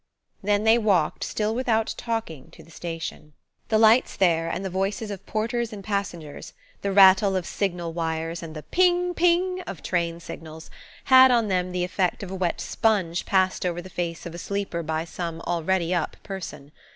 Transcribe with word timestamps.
Then 0.41 0.63
they 0.63 0.79
walked, 0.79 1.23
still 1.23 1.53
without 1.53 1.93
talking, 1.95 2.49
to 2.53 2.63
the 2.63 2.71
station. 2.71 3.33
The 3.69 3.77
lights 3.77 4.15
there, 4.15 4.49
and 4.49 4.65
the 4.65 4.69
voices 4.71 5.11
of 5.11 5.23
porters 5.27 5.71
and 5.71 5.83
passengers, 5.83 6.53
the 6.81 6.91
rattle 6.91 7.35
of 7.35 7.45
signal 7.45 7.93
wires 7.93 8.41
and 8.41 8.55
the 8.55 8.63
"ping, 8.63 9.13
ping" 9.13 9.61
of 9.67 9.83
train 9.83 10.19
signals, 10.19 10.71
had 11.03 11.29
on 11.29 11.49
them 11.49 11.71
the 11.71 11.83
effect 11.83 12.23
of 12.23 12.31
a 12.31 12.35
wet 12.35 12.59
sponge 12.59 13.27
passed 13.27 13.63
over 13.63 13.79
the 13.79 13.91
face 13.91 14.25
of 14.25 14.33
a 14.33 14.39
sleeper 14.39 14.81
by 14.81 15.05
some 15.05 15.39
"already 15.41 15.93
up" 15.93 16.17
person. 16.23 16.71